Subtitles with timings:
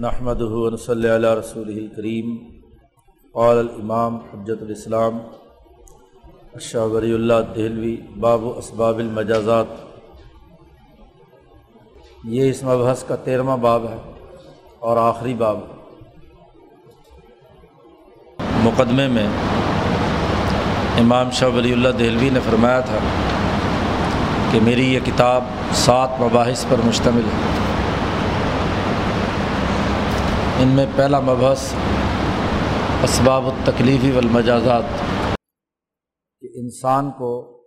[0.00, 0.40] نحمد
[0.78, 2.36] صلی اللہ رسول الکریم
[3.34, 5.18] قال الامام حجت الاسلام
[6.60, 9.66] شاہ ولی اللہ دہلوی، باب و اسباب المجازات.
[12.24, 13.96] یہ اس مبحث کا تیرواں باب ہے
[14.78, 15.58] اور آخری باب
[18.64, 19.28] مقدمے میں
[20.98, 22.98] امام شاہ ولی اللہ دہلوی نے فرمایا تھا
[24.50, 27.47] کہ میری یہ کتاب سات مباحث پر مشتمل ہے۔
[30.60, 31.74] ان میں پہلا مبحث
[33.02, 34.82] اسباب التکلیفی والمجازات،
[36.40, 37.62] کہ انسان کو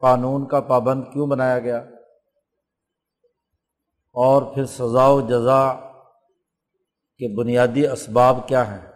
[0.00, 1.78] قانون کا پابند کیوں بنایا گیا
[4.12, 5.72] اور پھر سزا و جزا
[7.18, 8.90] کے بنیادی اسباب کیا ہیں۔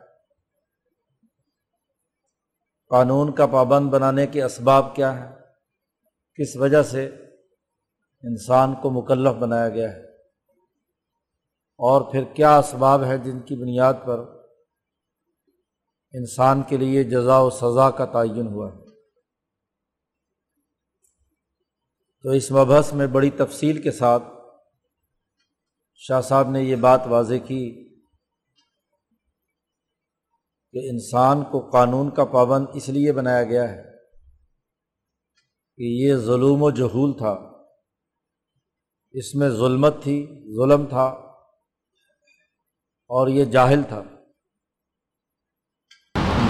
[2.89, 5.33] قانون کا پابند بنانے کے اسباب کیا ہیں؟
[6.39, 7.07] کس وجہ سے
[8.25, 10.08] انسان کو مکلف بنایا گیا ہے؟
[11.81, 14.19] اور پھر کیا اسباب ہے جن کی بنیاد پر
[16.13, 18.87] انسان کے لیے جزا و سزا کا تعین ہوا ہے؟
[22.23, 24.23] تو اس مبحث میں بڑی تفصیل کے ساتھ
[25.97, 27.89] شاہ صاحب نے یہ بات واضح کی
[30.73, 33.83] کہ انسان کو قانون کا پابند اس لیے بنایا گیا ہے
[35.77, 37.33] کہ یہ ظلم و جہول تھا،
[39.13, 41.28] اس میں ظلمت تھی، ظلم تھا
[43.09, 44.03] اور یہ جاہل تھا۔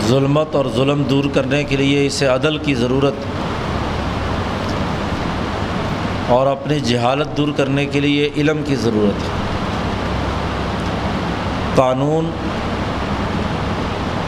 [0.08, 3.12] ظلمت اور ظلم دور کرنے کے لیے اسے عدل کی ضرورت
[6.28, 9.28] اور اپنی جہالت دور کرنے کے لیے علم کی ضرورت ہے۔
[11.74, 12.30] قانون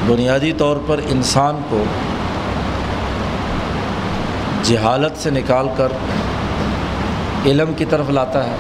[0.07, 1.85] بنیادی طور پر انسان کو
[4.63, 5.93] جہالت سے نکال کر
[7.47, 8.57] علم کی طرف لاتا ہے۔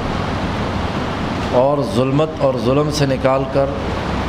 [1.53, 3.67] اور ظلمت اور ظلم سے نکال کر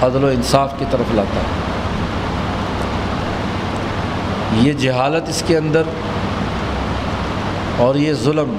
[0.02, 1.62] عدل و انصاف کی طرف لاتا ہے۔
[4.62, 5.82] یہ جہالت اس کے اندر
[7.78, 8.58] اور یہ ظلم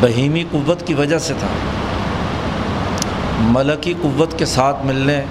[0.00, 1.46] بہیمی قوت کی وجہ سے تھا۔
[3.40, 5.24] ملکی قوت کے ساتھ ملنے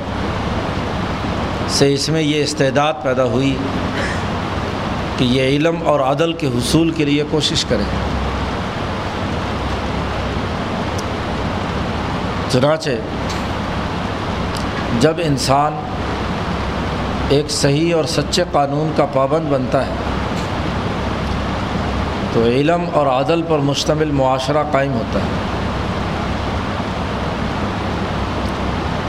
[1.67, 3.57] سے اس میں یہ استعداد پیدا ہوئی
[5.17, 8.12] کہ یہ علم اور عدل کے حصول کے لیے کوشش کرے۔
[12.53, 12.89] چنانچہ
[14.99, 15.75] جب انسان
[17.29, 19.93] ایک صحیح اور سچے قانون کا پابند بنتا ہے،
[22.33, 25.41] تو علم اور عدل پر مشتمل معاشرہ قائم ہوتا ہے۔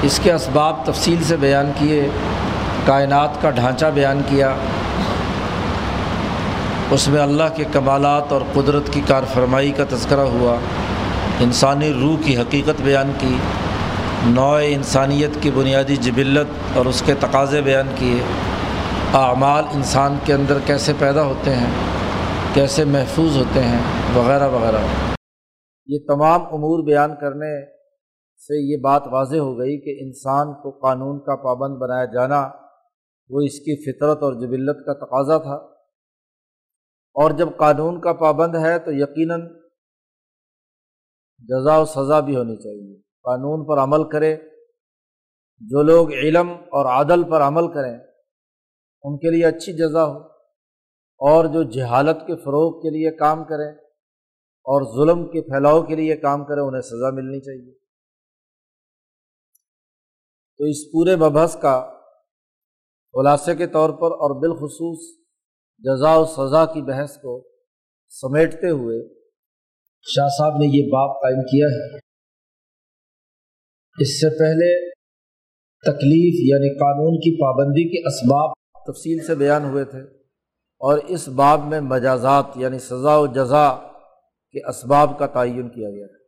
[0.03, 2.09] اس کے اسباب تفصیل سے بیان کیے،
[2.87, 4.55] کائنات کا ڈھانچہ بیان کیا،
[6.91, 10.57] اس میں اللہ کے کمالات اور قدرت کی کار فرمائی کا تذکرہ ہوا۔
[11.41, 13.37] انسانی روح کی حقیقت بیان کی
[14.27, 18.23] نوع انسانیت کی بنیادی جبلت اور اس کے تقاضے بیان کیے۔
[19.13, 21.71] اعمال انسان کے اندر کیسے پیدا ہوتے ہیں،
[22.55, 23.79] کیسے محفوظ ہوتے ہیں،
[24.15, 25.13] وغیرہ وغیرہ۔
[25.87, 27.67] یہ تمام امور بیان کرنے
[28.37, 32.51] سے یہ بات واضح ہو گئی کہ انسان کو قانون کا پابند بنایا جانا
[33.31, 35.55] وہ اس کی فطرت اور جبلت کا تقاضا تھا۔
[37.15, 39.41] اور جب قانون کا پابند ہے تو یقیناً
[41.49, 44.37] جزا و سزا بھی ہونی چاہیے۔ قانون پر عمل کرے،
[45.59, 47.99] جو لوگ علم اور عدل پر عمل کریں،
[49.03, 50.35] ان کے لیے اچھی جزا ہو۔
[51.19, 53.73] اور جو جہالت کے فروغ کے لیے کام کریں
[54.65, 57.75] اور ظلم کے پھیلاؤ کے لیے کام کریں انہیں سزا ملنی چاہیے۔
[60.59, 61.93] تو اس پورے مبحث کا
[63.13, 65.25] خلاصے کے طور پر اور بالخصوص
[65.79, 67.49] جزا و سزا کی بحث کو
[68.09, 69.24] سمیٹتے ہوئے
[70.07, 71.99] شاہ صاحب نے یہ باپ قائم کیا ہے۔
[73.99, 74.91] اس سے پہلے
[75.81, 78.53] تکلیف یعنی قانون کی پابندی کے اسباب
[78.93, 80.01] تفصیل سے بیان ہوئے تھے
[80.81, 83.77] اور اس باب میں مجازات یعنی سزا و جزا
[84.53, 86.25] کے اسباب کا تعین کیا گیا۔ ہے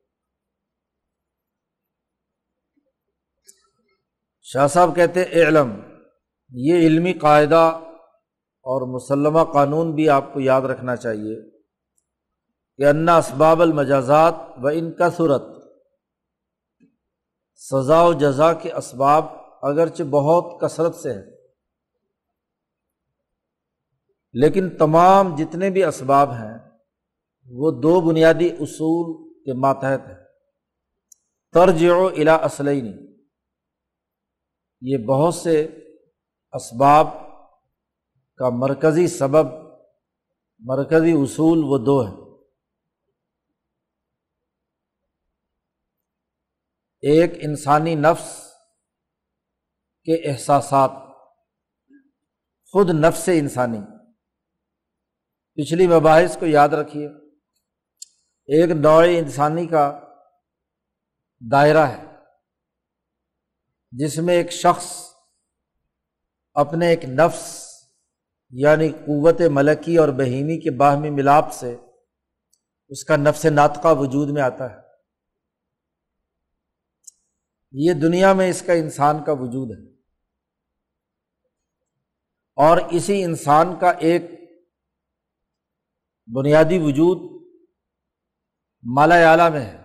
[4.42, 5.80] شاہ صاحب کہتے علم
[6.50, 7.80] یہ علمی قاعدہ
[8.64, 11.55] اور مسلمہ قانون بھی آپ کو یاد رکھنا چاہیے۔
[12.76, 15.42] کہ انا اسباب المجازات و ان کا صورت
[17.54, 19.24] سزا و جزا کے اسباب
[19.62, 21.36] اگرچہ بہت کثرت سے ہے
[24.32, 26.58] لیکن تمام جتنے بھی اسباب ہیں،
[27.46, 30.24] وہ دو بنیادی اصول کے ماتحت ہیں۔
[31.52, 33.16] طرز و الا اسلعین
[34.80, 35.62] یہ بہت سے
[36.52, 37.06] اسباب
[38.36, 39.46] کا مرکزی سبب،
[40.58, 42.25] مرکزی اصول وہ دو ہیں۔
[47.02, 48.52] ایک انسانی نفس
[50.06, 50.90] کے احساسات،
[52.74, 53.80] خود نفس انسانی۔
[55.54, 57.06] پچھلی مباحث کو یاد رکھیے،
[58.48, 60.00] ایک نوع انسانی کا
[61.52, 62.04] دائرہ ہے،
[63.90, 64.86] جس میں ایک شخص
[66.56, 67.66] اپنے ایک نفس
[68.50, 71.76] یعنی قوت ملکی اور بہیمی کے باہمی ملاپ سے
[72.88, 74.85] اس کا نفس ناطقہ وجود میں آتا ہے۔
[77.78, 79.92] یہ دنیا میں اس کا انسان کا وجود ہے۔
[82.56, 84.22] اور اسی انسان کا ایک
[86.36, 87.42] بنیادی وجود
[88.96, 89.82] مالا اعلیٰ میں ہے،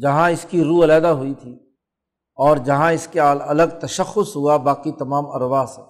[0.00, 1.54] جہاں اس کی روح علیحدہ ہوئی تھی
[2.34, 5.82] اور جہاں اس کے الگ تشخص ہوا باقی تمام اروا سے۔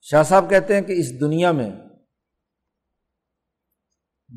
[0.00, 1.70] شاہ صاحب کہتے ہیں کہ اس دنیا میں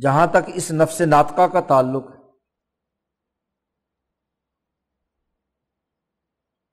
[0.01, 2.16] جہاں تک اس نفس ناطقہ کا تعلق ہے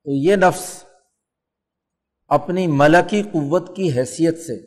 [0.05, 0.85] تو یہ نفس
[2.27, 4.57] اپنی ملکی قوت کی حیثیت سے،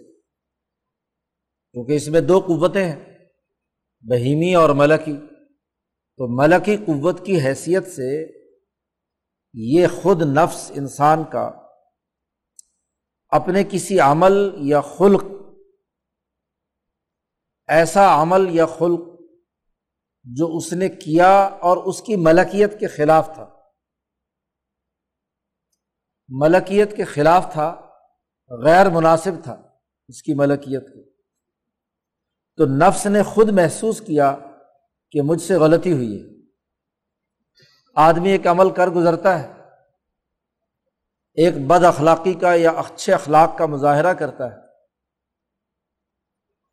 [1.73, 3.27] کیونکہ اس میں دو قوتیں ہیں،
[4.05, 5.17] بہیمی اور ملکی،
[6.17, 8.11] تو ملکی قوت کی حیثیت سے
[9.55, 11.51] یہ خود نفس انسان کا
[13.29, 15.25] اپنے کسی عمل یا خلق،
[17.69, 19.01] ایسا عمل یا خلق
[20.23, 23.58] جو اس نے کیا اور اس کی ملکیت کے خلاف تھا۔
[26.29, 27.81] ملکیت کے خلاف تھا،
[28.51, 29.63] غیر مناسب تھا
[30.09, 31.11] اس کی ملکیت کو۔
[32.57, 34.37] تو نفس نے خود محسوس کیا
[35.11, 36.29] کہ مجھ سے غلطی ہوئی ہے۔
[37.95, 39.53] آدمی ایک عمل کر گزرتا ہے،
[41.35, 44.57] ایک بد اخلاقی کا یا اچھے اخلاق کا مظاہرہ کرتا ہے۔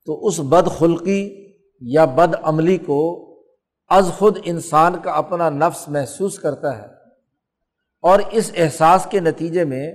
[0.06, 1.52] تو اس بد خلقی
[1.82, 3.26] یا بد عملی کو
[3.88, 6.95] از خود انسان کا اپنا نفس محسوس کرتا ہے۔
[8.06, 9.94] اور اس احساس کے نتیجے میں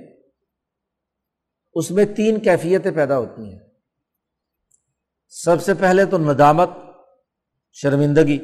[1.74, 3.58] اس میں تین کیفیتیں پیدا ہوتی ہیں۔
[5.28, 6.70] سب سے پہلے تو ندامت،
[7.72, 8.38] شرمندگی،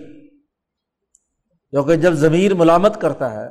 [1.71, 3.49] کیونکہ جب ضمیر ملامت کرتا ہے،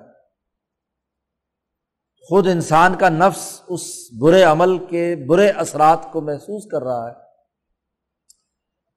[2.30, 7.14] خود انسان کا نفس اس برے عمل کے برے اثرات کو محسوس کر رہا ہے،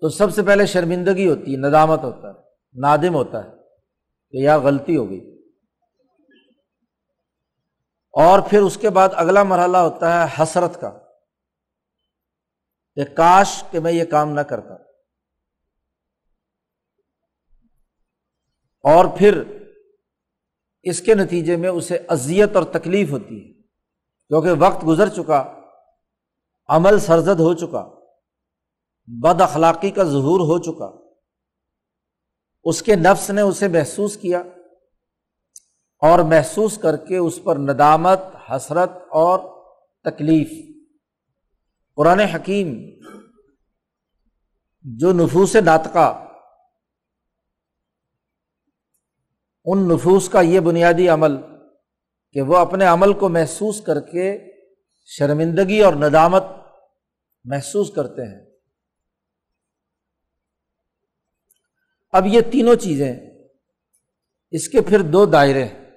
[0.03, 3.51] تو سب سے پہلے شرمندگی ہوتی ہے، ندامت ہوتا ہے، نادم ہوتا ہے
[4.31, 5.38] کہ یا غلطی ہو گئی۔
[8.11, 10.99] اور پھر اس کے بعد اگلا مرحلہ ہوتا ہے حسرت کا
[12.95, 14.75] کہ کاش کہ میں یہ کام نہ کرتا۔
[18.85, 19.43] اور پھر
[20.83, 23.63] اس کے نتیجے میں اسے اذیت اور تکلیف ہوتی ہے،
[24.29, 25.61] کیونکہ وقت گزر چکا،
[26.69, 27.89] عمل سرزد ہو چکا،
[29.07, 30.91] بد اخلاقی کا ظہور ہو چکا۔
[32.65, 34.43] اس کے نفس نے اسے محسوس کیا۔
[35.99, 39.39] اور محسوس کر کے اس پر ندامت، حسرت اور
[40.05, 40.77] تکلیف۔
[41.97, 42.77] قرآن حکیم
[44.83, 46.25] جو نفوس ناطقہ،
[49.65, 51.33] ان نفوس کا یہ بنیادی عمل
[52.33, 54.53] کہ وہ اپنے عمل کو محسوس کر کے
[55.07, 56.43] شرمندگی اور ندامت
[57.45, 58.47] محسوس کرتے ہیں۔
[62.13, 63.21] اب یہ تینوں چیزیں،
[64.51, 65.88] اس کے پھر دو دائرے ہیں۔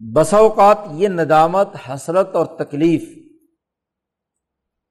[0.00, 3.02] بسا اوقات یہ ندامت، حسرت اور تکلیف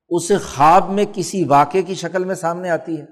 [0.09, 3.05] اسے خواب میں کسی واقعے کی شکل میں سامنے آتی ہے۔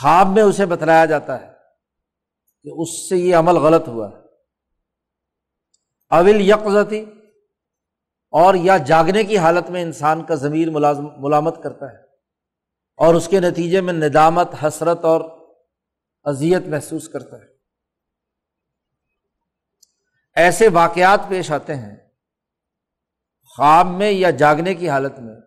[0.00, 1.52] خواب میں اسے بتلایا جاتا ہے
[2.62, 4.16] کہ اس سے یہ عمل غلط ہوا ہے۔
[6.10, 7.04] اول یکزتی
[8.30, 10.70] اور یا جاگنے کی حالت میں انسان کا ضمیر
[11.18, 11.98] ملامت کرتا ہے
[12.96, 15.20] اور اس کے نتیجے میں ندامت، حسرت اور
[16.24, 17.57] اذیت محسوس کرتا ہے۔
[20.38, 21.96] ایسے واقعات پیش آتے ہیں
[23.56, 25.40] خواب میں یا جاگنے کی حالت میں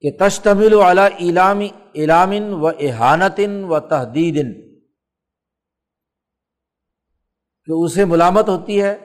[0.00, 4.64] کہ تشتمل اعلامی علامن و احانتن و تحدید
[7.64, 8.96] کہ اسے ملامت ہوتی ہے،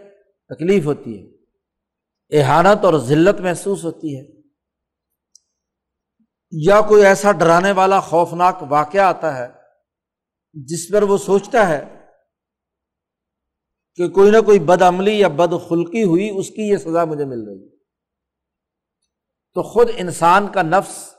[0.50, 4.42] تکلیف ہوتی ہے، احانت اور ذلت محسوس ہوتی ہے۔
[6.52, 9.48] یا کوئی ایسا ڈرانے والا خوفناک واقعہ آتا ہے
[10.54, 11.99] جس پر وہ سوچتا ہے
[14.00, 17.26] کہ کوئی نہ کوئی بد عملی یا بد خلقی ہوئی، اس کی یہ سزا مجھے
[17.26, 17.70] مل رہی ہے۔
[19.54, 21.16] تو خود انسان کا نفس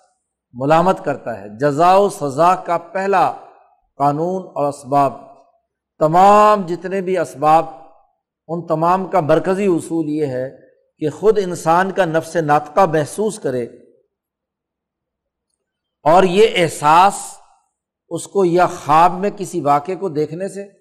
[0.53, 3.33] ملامت کرتا ہے۔ جزا و سزا کا پہلا
[3.97, 5.13] قانون اور اسباب۔
[5.99, 7.65] تمام جتنے بھی اسباب،
[8.49, 10.51] ان تمام کا مرکزی اصول یہ ہے
[10.99, 13.65] کہ خود انسان کا نفس ناطقہ محسوس کرے۔
[16.03, 17.15] اور یہ احساس
[18.09, 20.80] اس کو یا خواب میں کسی واقعے کو دیکھنے سے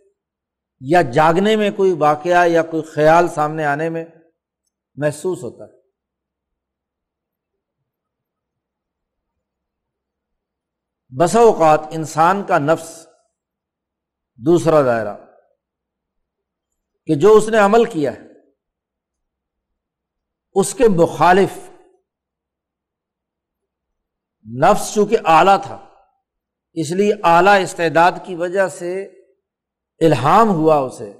[0.82, 4.06] یا جاگنے میں کوئی واقعہ یا کوئی خیال سامنے آنے میں
[4.98, 5.78] محسوس ہوتا ہے۔
[11.12, 13.08] بس اوقات انسان کا نفس
[14.40, 15.16] دوسرا دائرہ،
[17.08, 18.28] کہ جو اس نے عمل کیا ہے،
[20.56, 21.58] اس کے مخالف
[24.46, 25.78] نفس چونکہ اعلیٰ تھا،
[26.76, 28.92] اس لیے اعلیٰ استعداد کی وجہ سے
[30.02, 31.14] الہام ہوا اسے۔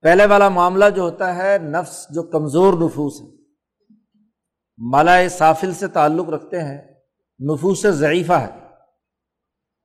[0.00, 3.36] پہلے والا معاملہ جو ہوتا ہے، نفس جو کمزور نفوس ہے۔
[4.78, 6.94] مالا سافل سے تعلق رکھتے ہیں،
[7.40, 8.58] نفوس ضعیفہ ہے۔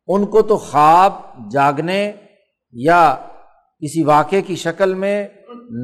[0.07, 1.13] ان کو تو خواب،
[1.51, 2.11] جاگنے
[2.71, 3.15] یا
[3.79, 5.27] کسی واقعے کی شکل میں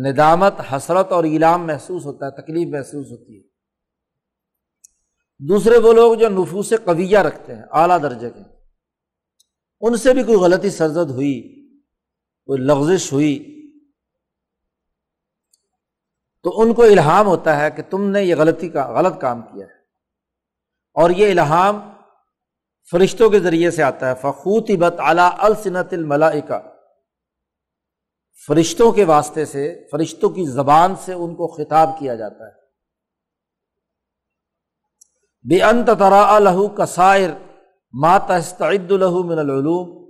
[0.05, 3.43] ندامت، حسرت اور ایلام محسوس ہوتا ہے، تکلیف محسوس ہوتی ہے۔
[5.47, 8.58] دوسرے وہ لوگ جو نفوس قویہ رکھتے ہیں، اعلیٰ درجے کے۔
[9.81, 11.41] ان سے بھی کوئی غلطی سرزد ہوئی،
[12.45, 13.55] کوئی لغزش ہوئی،
[16.43, 19.65] تو ان کو الہام ہوتا ہے کہ تم نے یہ غلطی کا، غلط کام کیا
[19.65, 19.79] ہے۔
[20.93, 21.93] اور یہ الہام
[22.91, 26.59] فرشتوں کے ذریعے سے آتا ہے۔ فخوت بت اعلیٰ السنت الملائکہ
[28.47, 32.59] فرشتوں کے واسطے سے، فرشتوں کی زبان سے ان کو خطاب کیا جاتا ہے۔
[35.49, 37.29] بے انت ترا لہو کسائر
[37.93, 40.09] ماتعد الہو من العلوم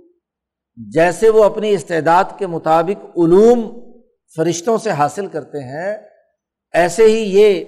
[0.76, 3.80] جیسے وہ اپنی استعداد کے مطابق علوم
[4.36, 5.98] فرشتوں سے حاصل کرتے ہیں،
[6.72, 7.64] ایسے ہی یہ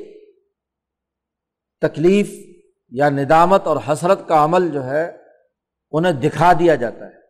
[1.81, 2.31] تکلیف
[2.89, 5.17] یا ندامت اور حسرت کا عمل جو ہے،
[5.91, 7.21] انہیں دکھا دیا جاتا ہے۔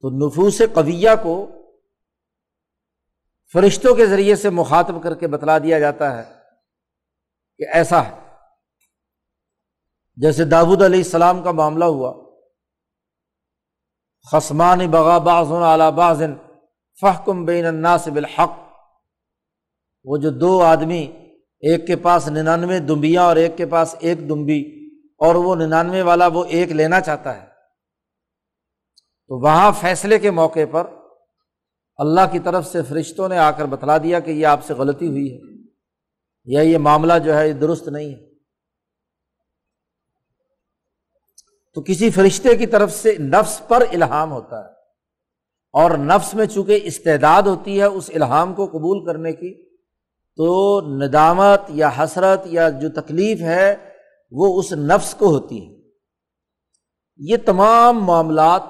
[0.00, 1.46] تو نفوس قویہ کو
[3.52, 6.34] فرشتوں کے ذریعے سے مخاطب کر کے بتلا دیا جاتا ہے
[7.58, 8.23] کہ ایسا ہے۔
[10.18, 12.12] جیسے داود علیہ السلام کا معاملہ ہوا۔
[14.32, 16.34] خسمان بغا باز اعلیٰ بازن
[17.00, 18.52] فحکم بین الناس بالحق۔
[20.04, 21.02] وہ جو دو آدمی،
[21.62, 24.60] ایک کے پاس ننانوے دمبیاں اور ایک کے پاس ایک دمبی،
[25.20, 27.46] اور وہ ننانوے والا وہ ایک لینا چاہتا ہے۔
[29.30, 30.86] تو وہاں فیصلے کے موقع پر
[31.98, 35.08] اللہ کی طرف سے فرشتوں نے آ کر بتلا دیا کہ یہ آپ سے غلطی
[35.08, 35.38] ہوئی ہے،
[36.46, 38.33] یا یہ معاملہ جو ہے یہ درست نہیں ہے۔
[41.74, 44.70] تو کسی فرشتے کی طرف سے نفس پر الہام ہوتا ہے۔
[45.72, 49.68] اور نفس میں چونکہ استعداد ہوتی ہے اس الہام کو قبول کرنے کی،
[50.36, 53.76] تو ندامت یا حسرت یا جو تکلیف ہے
[54.30, 55.82] وہ اس نفس کو ہوتی ہے۔
[57.16, 58.62] یہ تمام معاملات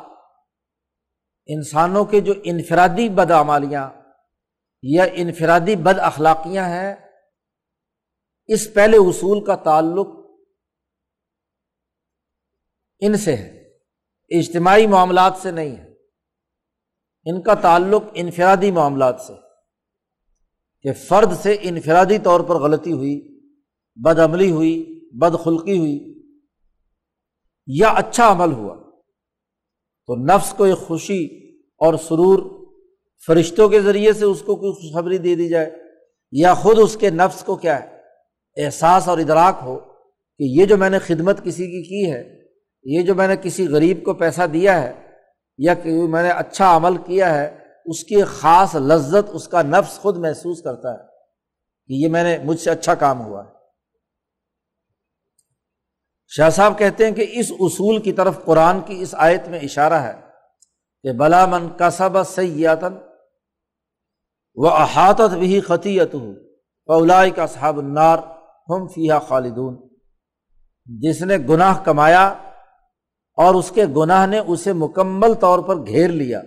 [1.47, 3.91] انسانوں کے جو انفرادی بدعمالیاں
[4.83, 6.95] یا انفرادی بد اخلاقیاں ہیں،
[8.47, 10.24] اس پہلے اصول کا تعلق
[13.07, 13.75] ان سے ہے
[14.39, 15.95] اجتماعی معاملات سے نہیں ہے
[17.25, 19.33] ان کا تعلق انفرادی معاملات سے
[20.83, 23.41] کہ فرد سے انفرادی طور پر غلطی ہوئی
[23.95, 26.23] بد عملی ہوئی بد خلقی ہوئی
[27.67, 28.75] یا اچھا عمل ہوا۔
[30.07, 31.25] تو نفس کو ایک خوشی
[31.77, 32.67] اور سرور
[33.27, 35.71] فرشتوں کے ذریعے سے اس کو کوئی خوشخبری دے دی جائے
[36.33, 37.99] یا خود اس کے نفس کو کیا ہے،
[38.65, 39.79] احساس اور ادراک ہو
[40.39, 42.44] کہ یہ جو میں نے خدمت کسی کی کی ہے
[42.85, 44.93] یہ جو میں نے کسی غریب کو پیسہ دیا ہے
[45.59, 49.99] یا کہ میں نے اچھا عمل کیا ہے، اس کی خاص لذت، اس کا نفس
[49.99, 50.99] خود محسوس کرتا ہے
[51.87, 53.51] کہ یہ میں نے مجھ سے اچھا کام ہوا ہے۔
[56.29, 59.93] شاہ صاحب کہتے ہیں کہ اس اصول کی طرف قرآن کی اس آیت میں اشارہ
[59.93, 60.13] ہے
[61.03, 62.95] کہ بلا من کا سب سیاتن
[64.55, 66.33] و احاطت بھی خطیت ہو
[66.89, 68.19] اولائی کا صحاب النار
[68.69, 69.89] ہم فیحا خالدون۔
[70.87, 72.44] جس نے گناہ کمایا
[73.35, 76.43] اور اس کے گناہ نے اسے مکمل طور پر گھیر لیا۔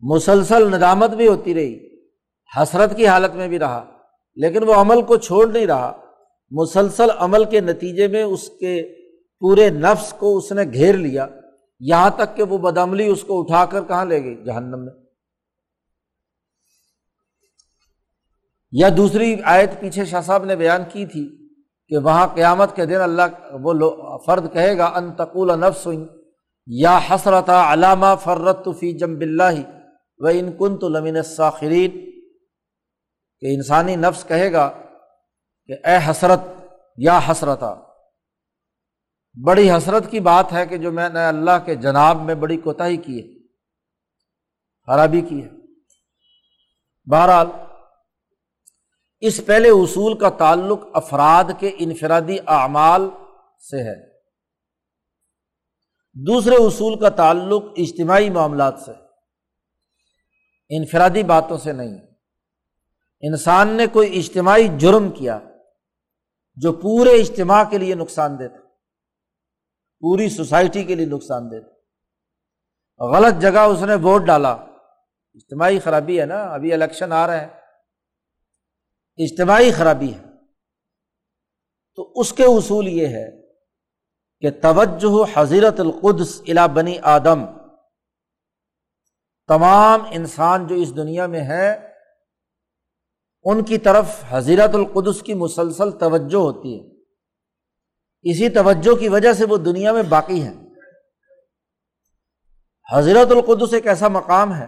[0.00, 2.00] مسلسل ندامت بھی ہوتی رہی،
[2.56, 3.98] حسرت کی حالت میں بھی رہا،
[4.34, 6.04] لیکن وہ عمل کو چھوڑ نہیں رہا۔
[6.50, 9.04] مسلسل عمل کے نتیجے میں اس کے
[9.40, 11.26] پورے نفس کو اس نے گھیر لیا۔
[11.80, 14.94] یہاں تک کہ وہ بدعملی اس کو اٹھا کر کہاں لے گئی؟ جہنم میں۔
[18.72, 21.43] یا دوسری آیت پیچھے شاہ صاحب نے بیان کی تھی
[21.94, 23.72] کہ وہاں قیامت کے دن اللہ وہ
[24.26, 25.86] فرد کہے گا، ان تقول نفس
[26.68, 29.60] یا حسرت علامہ فرت فی جم بلّہ
[30.20, 31.90] و ان کن تو لمن ساخرین
[33.42, 34.66] کہ انسانی نفس کہے گا
[35.68, 36.40] کہ، اے حسرت،
[36.98, 37.74] یا حسرتا
[39.36, 42.96] بڑی حسرت کی بات ہے کہ جو میں نے اللہ کے جناب میں بڑی کوتاہی
[42.96, 43.26] کی ہے،
[44.88, 45.48] خرابی کی ہے۔
[47.06, 47.46] بہرحال
[49.26, 53.10] اس پہلے اصول کا تعلق افراد کے انفرادی اعمال
[53.70, 54.10] سے ہے۔
[56.12, 58.92] دوسرے اصول کا تعلق اجتماعی معاملات سے
[60.68, 61.98] انفرادی باتوں سے نہیں۔
[63.20, 65.38] انسان نے کوئی اجتماعی جرم کیا
[66.56, 68.60] جو پورے اجتماع کے لیے نقصان دہ تھا۔
[70.00, 71.70] پوری سوسائٹی کے لیے نقصان دہ تھا۔
[73.04, 74.52] غلط جگہ اس نے ووٹ ڈالا۔
[75.34, 77.63] اجتماعی خرابی ہے نا۔ ابھی الیکشن آ رہے ہیں۔
[79.16, 80.22] اجتماعی خرابی ہے۔
[81.94, 83.30] تو اس کے اصول یہ ہے
[84.40, 87.44] کہ توجہ حضیرت القدس الا بنی آدم۔
[89.48, 91.92] تمام انسان جو اس دنیا میں ہے،
[93.42, 96.94] ان کی طرف حضیرت القدس کی مسلسل توجہ ہوتی ہے۔
[98.22, 100.52] اسی توجہ کی وجہ سے وہ دنیا میں باقی ہے
[102.92, 104.66] حضرت القدس ایک ایسا مقام ہے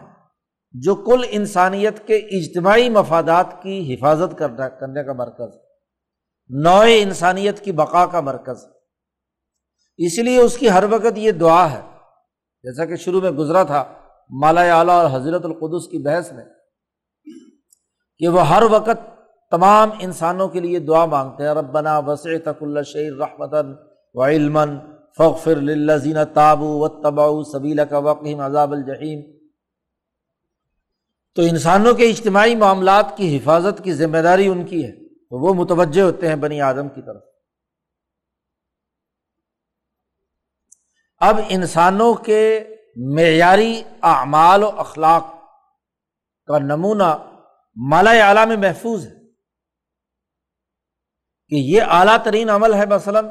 [0.75, 5.55] جو کل انسانیت کے اجتماعی مفادات کی حفاظت کرنے کا مرکز
[6.51, 8.65] نوئے انسانیت کی بقا کا مرکز
[9.99, 11.81] اس لیے اس کی ہر وقت یہ دعا ہے۔
[12.65, 13.85] جیسا کہ شروع میں گزرا تھا
[14.31, 16.45] مالا اعلیٰ اور حضرت القدس کی بحث میں،
[18.19, 19.05] کہ وہ ہر وقت
[19.53, 23.55] تمام انسانوں کے لیے دعا مانگتے ہیں۔ ربنا وسع تک اللہ شعر رحمت
[24.15, 24.59] و علم
[25.19, 29.36] فخر للزین تابو و تباؤ سبیلا کا وقیم عذاب الجحیم۔
[31.37, 35.55] تو انسانوں کے اجتماعی معاملات کی حفاظت کی ذمہ داری ان کی ہے تو وہ
[35.55, 37.23] متوجہ ہوتے ہیں بنی آدم کی طرف۔
[41.19, 42.43] اب انسانوں کے
[43.15, 45.25] معیاری اعمال و اخلاق
[46.47, 47.15] کا نمونہ
[47.77, 49.15] مالا اعلیٰ میں محفوظ ہے
[51.49, 53.29] کہ یہ اعلیٰ ترین عمل ہے، مثلاً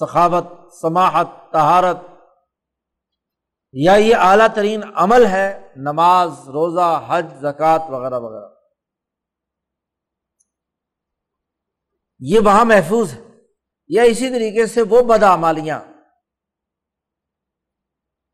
[0.00, 0.46] سخاوت،
[0.80, 2.07] سماحت تہارت
[3.72, 8.48] یا یہ اعلیٰ ترین عمل ہے نماز، روزہ، حج، زکوٰۃ وغیرہ وغیرہ۔
[12.18, 13.20] یہ وہاں محفوظ ہے۔
[13.88, 15.80] یا اسی طریقے سے وہ بدعمالیاں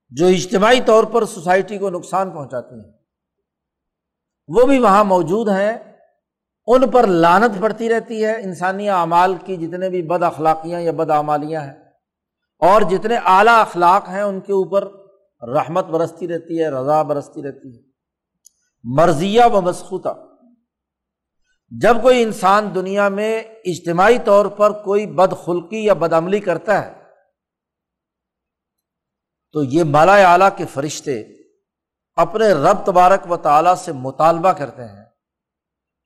[0.09, 2.93] جو اجتماعی طور پر سوسائٹی کو نقصان پہنچاتی ہیں،
[4.49, 6.01] وہ بھی وہاں موجود ہیں۔
[6.67, 11.11] ان پر لانت پڑتی رہتی ہے۔ انسانی اعمال کی جتنے بھی بد اخلاقیاں یا بد
[11.11, 11.75] اعمالیاں ہیں،
[12.59, 15.04] اور جتنے اعلیٰ اخلاق ہیں ان کے اوپر
[15.47, 17.83] رحمت برستی رہتی ہے، رضا برستی رہتی ہے۔
[18.85, 20.15] مرضیہ و مسخوطہ
[21.69, 26.93] جب کوئی انسان دنیا میں اجتماعی طور پر کوئی بد خلقی یا بدعملی کرتا ہے،
[29.53, 31.23] تو یہ مالا اعلیٰ کے فرشتے
[32.15, 35.05] اپنے رب تبارک و تعالیٰ سے مطالبہ کرتے ہیں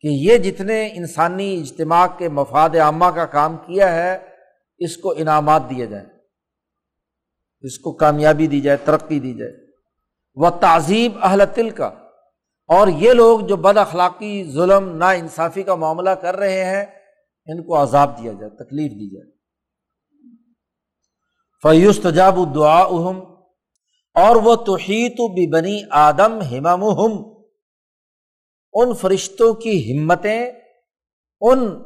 [0.00, 4.18] کہ یہ جتنے انسانی اجتماع کے مفاد عامہ کا کام کیا ہے،
[4.78, 6.17] اس کو انعامات دیے جائیں۔
[7.60, 9.52] اس کو کامیابی دی جائے، ترقی دی جائے۔
[10.34, 11.86] وہ تعزیب اہل تل کا
[12.68, 16.84] اور یہ لوگ جو بد اخلاقی، ظلم نا انصافی کا معاملہ کر رہے ہیں،
[17.46, 19.30] ان کو عذاب دیا جائے، تکلیف دی جائے۔
[21.62, 23.20] فیوست جاب الدعا اہم
[24.14, 27.38] اور وہ توحیت بھی بنی آدم ہمم
[28.72, 30.50] ان فرشتوں کی ہمتیں،
[31.40, 31.82] ان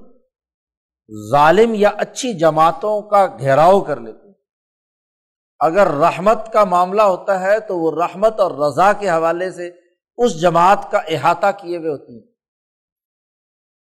[1.31, 4.32] ظالم یا اچھی جماعتوں کا گھیراؤ کر لیتے
[5.63, 9.71] اگر رحمت کا معاملہ ہوتا ہے تو وہ رحمت اور رضا کے حوالے سے
[10.17, 12.33] اس جماعت کا احاطہ کیے ہوئے ہوتی ہیں۔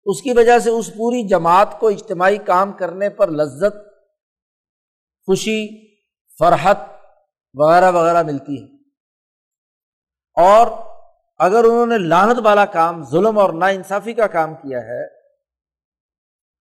[0.05, 3.75] اس کی وجہ سے اس پوری جماعت کو اجتماعی کام کرنے پر لذت،
[5.27, 5.95] خوشی،
[6.38, 6.77] فرحت
[7.55, 8.77] وغیرہ وغیرہ ملتی ہے۔
[10.37, 10.66] اور
[11.38, 15.09] اگر انہوں نے لانت والا کام، ظلم اور نا انصافی کا کام کیا ہے،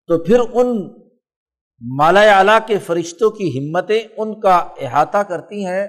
[0.07, 0.93] تو پھر ان
[1.81, 5.87] مالا اعلیٰ کے فرشتوں کی ہمتیں ان کا احاطہ کرتی ہیں،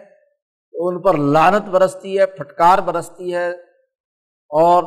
[0.75, 3.49] ان پر لانت برستی ہے، پھٹکار برستی ہے
[4.51, 4.85] اور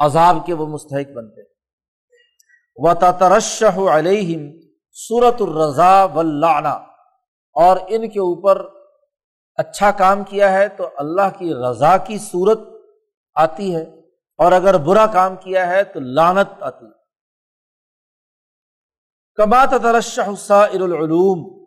[0.00, 1.42] عذاب کے وہ مستحق بنتے
[2.78, 4.46] و ترشہ علیہم
[4.98, 6.20] صورت الرضا و
[7.56, 8.60] اور ان کے اوپر
[9.58, 12.60] اچھا کام کیا ہے تو اللہ کی رضا کی صورت
[13.36, 13.82] آتی ہے،
[14.38, 16.95] اور اگر برا کام کیا ہے تو لانت آتی ہے۔
[19.36, 19.74] کبات
[20.50, 21.66] العلوم۔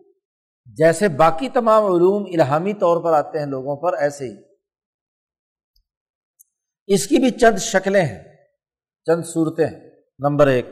[0.65, 4.35] جیسے باقی تمام علوم الہامی طور پر آتے ہیں لوگوں پر، ایسے ہی۔
[6.87, 8.23] اس کی بھی چند شکلیں ہیں،
[9.05, 10.65] چند صورتیں ہیں۔ نمبر ایک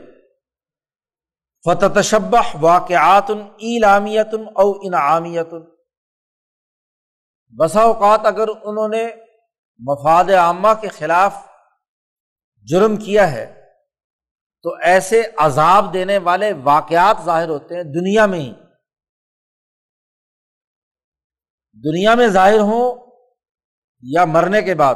[1.64, 5.54] فتح تشبہ واقعات ایلامیت او انعامیت۔
[7.58, 9.08] بسا اوقات اگر انہوں نے
[9.78, 11.34] مفاد عامہ کے خلاف
[12.62, 13.57] جرم کیا ہے
[14.62, 18.52] تو ایسے عذاب دینے والے واقعات ظاہر ہوتے ہیں دنیا میں ہی۔
[21.74, 23.12] دنیا میں ظاہر ہوں
[24.02, 24.94] یا مرنے کے بعد۔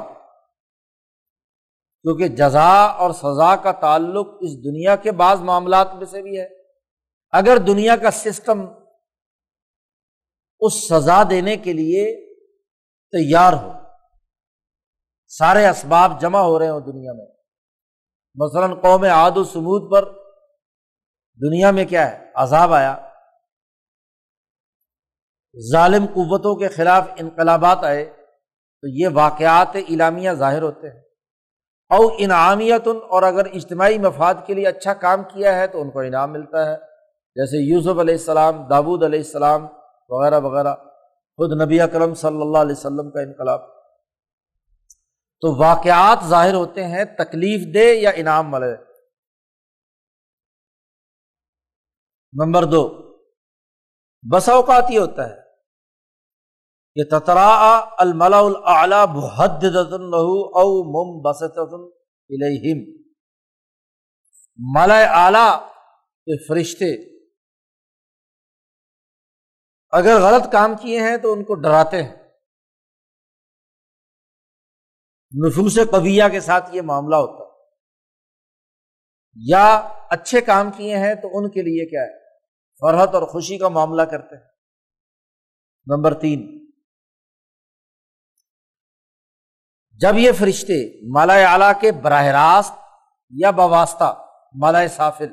[2.03, 6.49] کیونکہ جزا اور سزا کا تعلق اس دنیا کے بعض معاملات میں سے بھی ہے۔
[7.33, 8.67] اگر دنیا کا سسٹم
[10.61, 12.35] اس سزا دینے کے لیے
[13.13, 13.73] تیار ہو،
[15.29, 17.32] سارے اسباب جمع ہو رہے ہوں دنیا میں۔
[18.35, 20.05] مثلاً قوم عاد و سمود پر
[21.43, 22.97] دنیا میں کیا ہے؟ عذاب آیا۔
[25.73, 28.05] ظالم قوتوں کے خلاف انقلابات آئے
[28.81, 31.01] تو یہ واقعات اعلامیہ ظاہر ہوتے ہیں۔
[31.89, 36.01] اور انعامیت اور اگر اجتماعی مفاد کے لیے اچھا کام کیا ہے تو ان کو
[36.01, 36.77] انعام ملتا ہے۔
[37.35, 39.67] جیسے یوسف علیہ السلام داود علیہ السلام
[40.09, 40.75] وغیرہ وغیرہ۔
[41.37, 43.82] خود نبی اکرم صلی اللہ علیہ وسلم کا انقلاب۔
[45.43, 48.93] تو واقعات ظاہر ہوتے ہیں، تکلیف دے یا انعام ملے
[52.45, 53.13] نمبر دو
[54.33, 55.43] بس اوقات یہ ہوتا ہے۔
[56.95, 61.59] کہ تترا الملا العلیٰ بحد او مم بسط
[64.57, 65.69] ملا اعلی
[66.25, 67.19] کے فرشتے۔
[69.91, 72.22] اگر غلط کام کیے ہیں تو ان کو ڈراتے ہیں۔
[75.35, 77.53] نفوس قبیہ کے ساتھ یہ معاملہ ہوتا ہے۔
[79.35, 79.75] یا
[80.11, 82.19] اچھے کام کیے ہیں تو ان کے لیے کیا ہے؟
[82.81, 84.45] فرحت اور خوشی کا معاملہ کرتے ہیں۔
[85.87, 86.67] نمبر تین،
[89.91, 92.73] جب یہ فرشتے مالا اعلی کے براہ راست
[93.31, 95.29] یا بواسطہ مالا سافل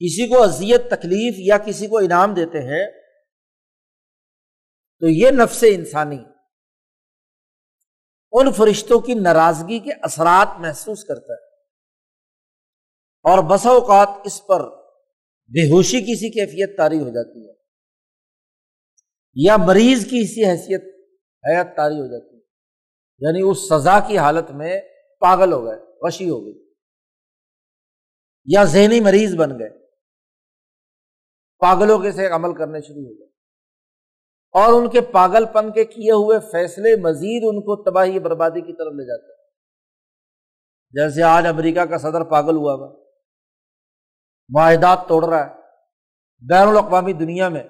[0.00, 2.90] کسی کو اذیت، تکلیف یا کسی کو انعام دیتے ہیں،
[5.00, 6.24] تو یہ نفس انسانی
[8.34, 11.54] ان فرشتوں کی ناراضگی کے اثرات محسوس کرتا ہے۔
[13.22, 14.60] اور بسا اوقات اس پر
[15.48, 17.52] بے ہوشی کی سی کیفیت تاری ہو جاتی ہے۔
[19.34, 20.84] یا مریض کی اسی حیثیت،
[21.48, 22.40] حیات تاری ہو جاتی ہے۔
[23.18, 24.80] یعنی اس سزا کی حالت میں
[25.20, 26.72] پاگل ہو گئے، وشی ہو گئی
[28.44, 29.86] یا ذہنی مریض بن گئے۔
[31.58, 33.33] پاگلوں کے سے عمل کرنے شروع ہو گئے۔
[34.54, 38.72] اور ان کے پاگل پن کے کیے ہوئے فیصلے مزید ان کو تباہی بربادی کی
[38.72, 39.48] طرف لے جاتے ہیں۔
[40.90, 43.04] جیسے آج امریکہ کا صدر پاگل ہوا ہوا۔
[44.48, 45.54] معاہدات توڑ رہا ہے۔
[46.48, 47.62] بین الاقوامی دنیا میں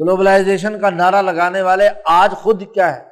[0.00, 3.08] گلوبلائزیشن کا نعرہ لگانے والے آج خود کیا ہے؟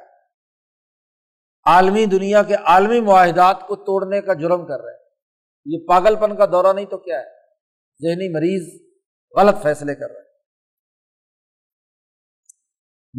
[1.65, 4.99] عالمی دنیا کے عالمی معاہدات کو توڑنے کا جرم کر رہے ہیں۔
[5.65, 7.25] یہ پاگل پن کا دورہ نہیں تو کیا ہے؟
[8.01, 8.81] ذہنی مریض
[9.37, 10.26] غلط فیصلے کر رہے ہیں۔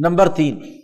[0.04, 0.80] نمبر تین.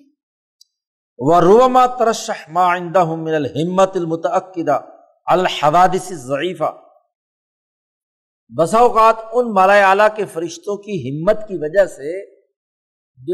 [1.19, 2.79] و روما ترشح ما
[3.17, 4.81] من الحمت المتعقدہ
[5.27, 6.79] الحوادث ضعیفہ
[8.59, 12.37] بسا اوقات ان مالا اعلیٰ کے فرشتوں کی ہمت کی وجہ سے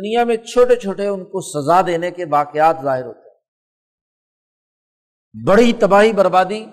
[0.00, 3.36] دنیا میں چھوٹے چھوٹے ان کو سزا دینے کے واقعات ظاہر ہوتے ہیں۔
[5.46, 6.66] بڑی تباہی بربادی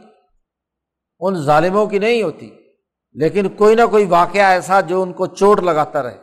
[1.19, 2.49] ان ظالموں کی نہیں ہوتی،
[3.11, 6.17] لیکن کوئی نہ کوئی واقعہ ایسا جو ان کو چوٹ لگاتا رہے،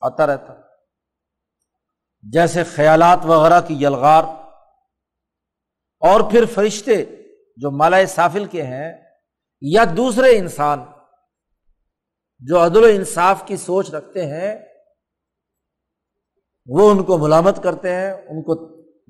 [0.00, 0.63] آتا رہتا۔
[2.32, 4.24] جیسے خیالات وغیرہ کی یلغار
[5.98, 7.04] اور پھر فرشتے
[7.56, 8.92] جو مالا سافل کے ہیں
[9.60, 10.84] یا دوسرے انسان
[12.38, 14.58] جو عدل و انصاف کی سوچ رکھتے ہیں،
[16.66, 18.54] وہ ان کو ملامت کرتے ہیں، ان کو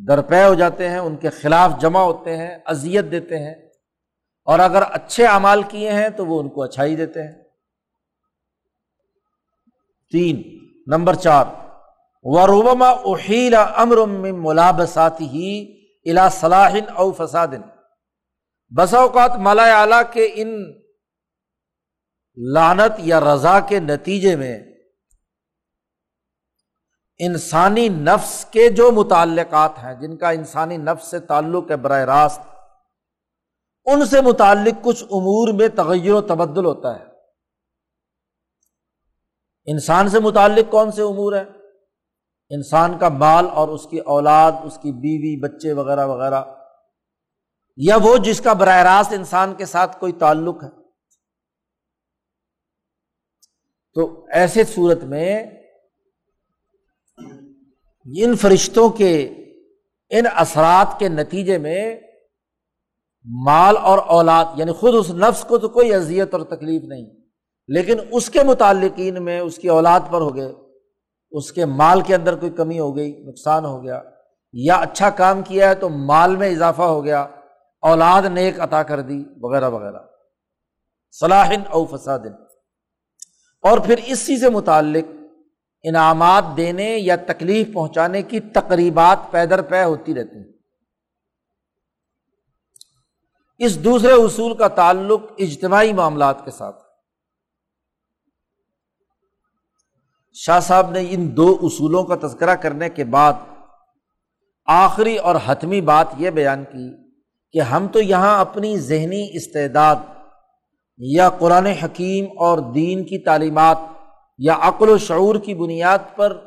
[0.06, 3.54] درپے ہو جاتے ہیں، ان کے خلاف جمع ہوتے ہیں، اذیت دیتے ہیں
[4.44, 7.32] اور اگر اچھے اعمال کیے ہیں تو وہ ان کو اچھائی دیتے ہیں۔
[10.10, 10.42] تین،
[10.86, 11.44] نمبر چار
[12.24, 15.50] وروبما احیلا امر میں ملابسات ہی
[16.04, 17.48] الا صلاح او فساد.
[18.76, 20.48] بسا اوقات مالا اعلیٰ کے ان
[22.52, 24.58] لانت یا رضا کے نتیجے میں
[27.18, 32.40] انسانی نفس کے جو متعلقات ہیں، جن کا انسانی نفس سے تعلق ہے براہ راست،
[33.84, 37.04] ان سے متعلق کچھ امور میں تغیر و تبدل ہوتا ہے۔
[39.66, 41.44] انسان سے متعلق کون سے امور ہیں؟
[42.50, 46.44] انسان کا مال اور اس کی اولاد، اس کی بیوی، بچے وغیرہ وغیرہ۔
[47.76, 50.68] یا وہ جس کا براہ راست انسان کے ساتھ کوئی تعلق ہے۔
[53.94, 55.46] تو ایسے صورت میں
[58.16, 59.34] ان فرشتوں کے،
[60.10, 62.00] ان اثرات کے نتیجے میں
[63.44, 67.06] مال اور اولاد یعنی خود اس نفس کو تو کوئی اذیت اور تکلیف نہیں،
[67.68, 70.63] لیکن اس کے متعلقین میں اس کی اولاد پر ہو گئے۔
[71.34, 74.02] اس کے مال کے اندر کوئی کمی ہو گئی، نقصان ہو گیا،
[74.52, 77.26] یا اچھا کام کیا ہے تو مال میں اضافہ ہو گیا،
[77.80, 79.98] اولاد نیک عطا کر دی، وغیرہ وغیرہ۔
[81.20, 82.32] صلاحن او فسادن۔
[83.62, 85.04] اور پھر اسی سے متعلق
[85.82, 90.52] انعامات دینے یا تکلیف پہنچانے کی تقریبات پیدر پے ہوتی رہتی ہیں۔
[93.58, 96.83] اس دوسرے اصول کا تعلق اجتماعی معاملات کے ساتھ۔
[100.36, 103.32] شاہ صاحب نے ان دو اصولوں کا تذکرہ کرنے کے بعد
[104.66, 106.96] آخری اور حتمی بات یہ بیان کی
[107.52, 109.96] کہ ہم تو یہاں اپنی ذہنی استعداد
[110.98, 113.78] یا قرآن حکیم اور دین کی تعلیمات
[114.38, 116.38] یا عقل و شعور کی بنیاد پر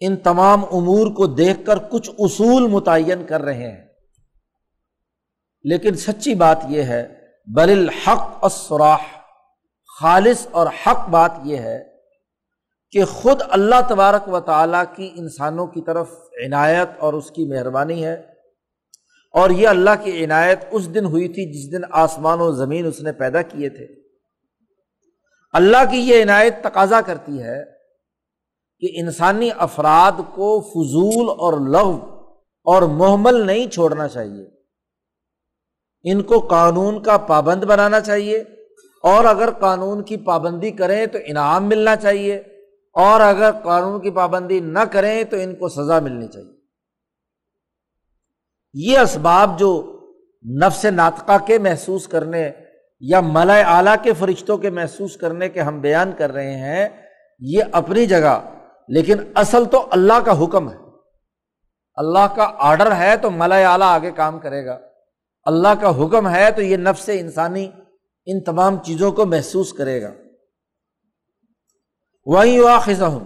[0.00, 3.84] ان تمام امور کو دیکھ کر کچھ اصول متعین کر رہے ہیں۔
[5.64, 7.08] لیکن سچی بات یہ ہے،
[7.54, 8.96] بل الحق اسراح
[10.00, 11.91] خالص اور حق بات یہ ہے
[12.92, 16.10] کہ خود اللہ تبارک و تعالیٰ کی انسانوں کی طرف
[16.46, 18.14] عنایت اور اس کی مہربانی ہے
[19.30, 23.00] اور یہ اللہ کی عنایت اس دن ہوئی تھی جس دن آسمان و زمین اس
[23.00, 23.86] نے پیدا کیے تھے۔
[25.52, 27.64] اللہ کی یہ عنایت تقاضا کرتی ہے
[28.78, 32.04] کہ انسانی افراد کو فضول اور لغ
[32.64, 34.46] اور محمل نہیں چھوڑنا چاہیے۔
[36.04, 38.38] ان کو قانون کا پابند بنانا چاہیے
[39.02, 42.42] اور اگر قانون کی پابندی کریں تو انعام ملنا چاہیے۔
[42.92, 46.52] اور اگر قانون کی پابندی نہ کریں تو ان کو سزا ملنی چاہیے۔
[48.74, 49.98] یہ اسباب جو
[50.62, 52.50] نفس ناطقہ کے محسوس کرنے
[53.00, 56.88] یا ملائے اعلیٰ کے فرشتوں کے محسوس کرنے کے ہم بیان کر رہے ہیں،
[57.40, 58.48] یہ اپنی جگہ،
[58.88, 60.76] لیکن اصل تو اللہ کا حکم ہے۔
[61.94, 64.78] اللہ کا آڈر ہے تو ملائے اعلیٰ آگے کام کرے گا۔
[65.44, 67.70] اللہ کا حکم ہے تو یہ نفس انسانی
[68.26, 70.10] ان تمام چیزوں کو محسوس کرے گا۔
[72.24, 73.24] وہیں واخذ ہوں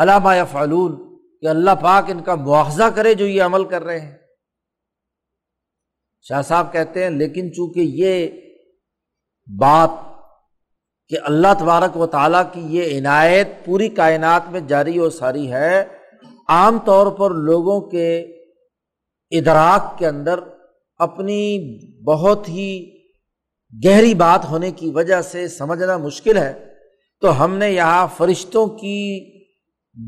[0.00, 4.16] علامہ فعلون کہ اللہ پاک ان کا مواخذہ کرے جو یہ عمل کر رہے ہیں۔
[6.20, 8.28] شاہ صاحب کہتے ہیں، لیکن چونکہ یہ
[9.60, 9.90] بات
[11.08, 15.84] کہ اللہ تبارک و تعالیٰ کی یہ عنایت پوری کائنات میں جاری و ساری ہے،
[16.48, 18.20] عام طور پر لوگوں کے
[19.30, 20.40] ادراک کے اندر
[20.96, 21.68] اپنی
[22.04, 22.98] بہت ہی
[23.84, 26.67] گہری بات ہونے کی وجہ سے سمجھنا مشکل ہے۔
[27.20, 29.20] تو ہم نے یہاں فرشتوں کی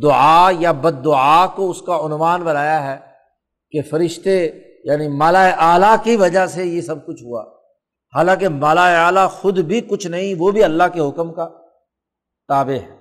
[0.03, 2.99] دعا یا بد دعا کو اس کا عنوان بنایا ہے
[3.71, 4.51] کہ فرشتے
[4.85, 7.45] یعنی مالا اعلیٰ کی وجہ سے یہ سب کچھ ہوا۔
[8.15, 11.49] حالانکہ مالا اعلیٰ خود بھی کچھ نہیں، وہ بھی اللہ کے حکم کا
[12.49, 12.97] تابع ہے۔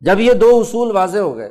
[0.00, 1.50] جب یہ دو اصول واضح ہو گئے،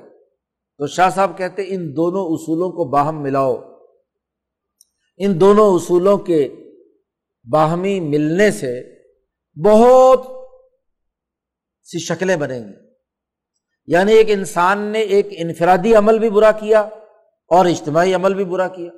[0.78, 3.58] تو شاہ صاحب کہتے ان دونوں اصولوں کو باہم ملاؤ۔
[5.18, 6.50] ان دونوں اصولوں کے
[7.52, 8.91] باہمی ملنے سے
[9.56, 10.22] بہت
[11.92, 12.74] سی شکلیں بنیں گی۔
[13.86, 16.80] یعنی ایک انسان نے ایک انفرادی عمل بھی برا کیا
[17.48, 18.92] اور اجتماعی عمل بھی برا کیا۔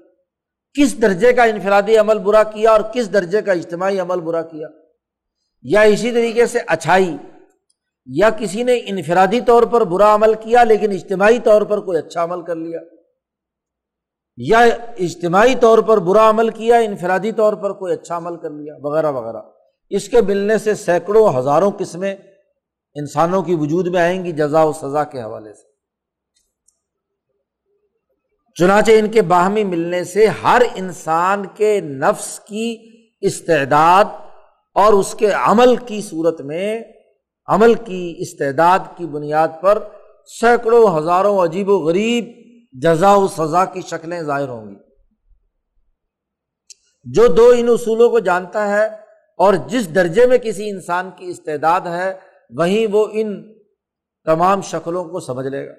[0.73, 4.67] کس درجے کا انفرادی عمل برا کیا اور کس درجے کا اجتماعی عمل برا کیا؟
[5.61, 7.17] یا اسی طریقے سے اچھائی۔
[8.05, 12.23] یا کسی نے انفرادی طور پر برا عمل کیا لیکن اجتماعی طور پر کوئی اچھا
[12.23, 12.79] عمل کر لیا۔
[14.37, 14.59] یا
[14.99, 19.11] اجتماعی طور پر برا عمل کیا، انفرادی طور پر کوئی اچھا عمل کر لیا، وغیرہ
[19.11, 19.41] وغیرہ۔
[19.95, 22.15] اس کے ملنے سے سینکڑوں ہزاروں قسمیں
[22.93, 25.67] انسانوں کی وجود میں آئیں گی جزا و سزا کے حوالے سے۔
[28.55, 32.77] چنانچہ ان کے باہمی ملنے سے ہر انسان کے نفس کی
[33.21, 34.05] استعداد
[34.73, 36.83] اور اس کے عمل کی صورت میں،
[37.47, 39.87] عمل کی استعداد کی بنیاد پر
[40.39, 42.25] سینکڑوں ہزاروں عجیب و غریب
[42.81, 44.75] جزا و سزا کی شکلیں ظاہر ہوں گی۔
[47.05, 49.02] جو دو ان اصولوں کو جانتا ہے
[49.39, 52.13] اور جس درجے میں کسی انسان کی استعداد ہے،
[52.49, 53.53] وہیں وہ ان
[54.25, 55.73] تمام شکلوں کو سمجھ لے گا۔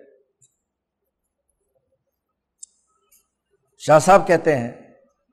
[3.78, 4.72] شاہ صاحب کہتے ہیں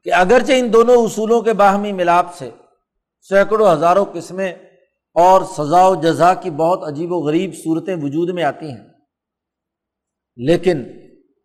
[0.03, 2.49] کہ اگرچہ ان دونوں اصولوں کے باہمی ملاپ سے
[3.29, 4.51] سینکڑوں ہزاروں قسمیں
[5.15, 8.83] اور سزا و جزا کی بہت عجیب و غریب صورتیں وجود میں آتی ہیں،
[10.37, 10.83] لیکن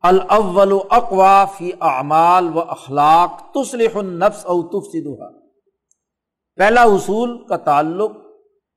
[0.02, 5.35] الاول اقوا فی اعمال و اخلاق تصلح النفس او تفسدها۔
[6.56, 8.10] پہلا اصول کا تعلق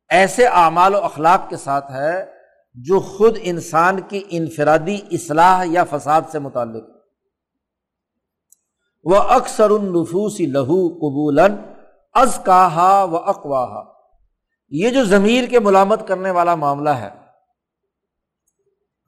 [0.10, 2.26] ایسے اعمال و اخلاق کے ساتھ ہے
[2.74, 6.84] جو خود انسان کی انفرادی اصلاح یا فساد سے متعلق
[9.04, 11.40] وہ اکثر النفوس لہو قبول
[12.14, 13.84] از کہا و اقواہ
[14.70, 17.10] یہ جو ضمیر کے ملامت کرنے والا معاملہ ہے،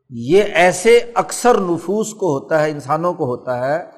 [0.09, 3.91] یہ ایسے اکثر نفوس کو ہوتا ہے، انسانوں کو ہوتا ہے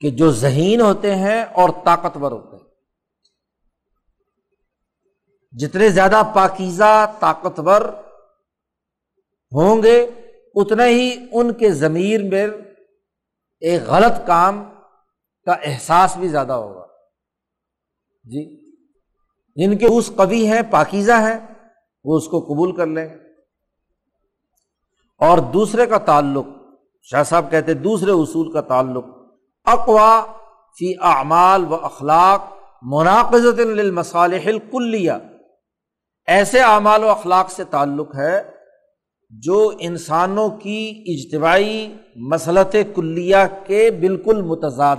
[0.00, 2.51] کہ جو ذہین ہوتے ہیں اور طاقتور ہوتے ہیں۔
[5.52, 7.80] جتنے زیادہ پاکیزہ طاقتور
[9.52, 10.10] ہوں گے
[10.54, 12.48] اتنا ہی ان کے ضمیر میں
[13.60, 14.64] ایک غلط کام
[15.46, 16.86] کا احساس بھی زیادہ ہوگا۔
[18.24, 18.72] جی
[19.56, 21.54] جن کے اس کبھی ہیں، پاکیزہ ہیں،
[22.04, 23.08] وہ اس کو قبول کر لیں۔
[25.18, 26.46] اور دوسرے کا تعلق،
[27.02, 29.04] شاہ صاحب کہتے دوسرے اصول کا تعلق
[29.64, 30.24] اقوا
[30.78, 35.12] فی اعمال و اخلاق مناقزت للمصالح الکلیہ۔
[36.26, 38.50] ایسے اعمال و اخلاق سے تعلق ہے
[39.30, 44.96] جو انسانوں کی اجتماعی مسلط کلیہ کے بالکل متضاد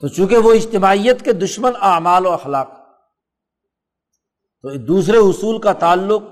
[0.00, 2.70] تو چونکہ وہ اجتماعیت کے دشمن اعمال و اخلاق
[4.62, 6.22] تو دوسرے اصول کا تعلق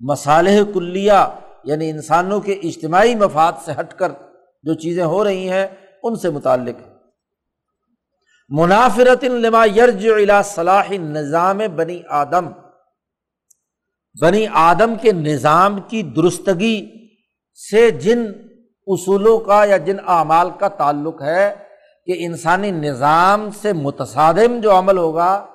[0.00, 4.12] مصالح کلیہ یعنی انسانوں کے اجتماعی مفاد سے ہٹ کر
[4.62, 5.66] جو چیزیں ہو رہی ہیں،
[6.02, 6.89] ان سے متعلق ہے۔
[8.50, 12.46] منافرت لما یرج الا صلاح نظام بنی آدم۔
[14.20, 16.90] بنی آدم کے نظام کی درستگی
[17.70, 18.32] سے جن
[18.86, 21.54] اصولوں کا یا جن اعمال کا تعلق ہے
[22.06, 25.46] کہ انسانی نظام سے متصادم جو عمل ہوگا،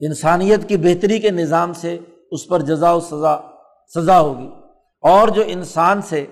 [0.00, 1.98] انسانیت کی بہتری کے نظام سے
[2.30, 3.40] اس پر جزا و سزا
[3.94, 4.50] سزا ہوگی۔
[5.00, 6.26] اور جو انسان سے